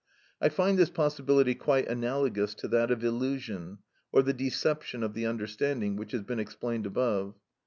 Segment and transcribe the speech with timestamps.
[0.41, 3.77] I find this possibility quite analogous to that of illusion,
[4.11, 7.35] or the deception of the understanding, which has been explained above.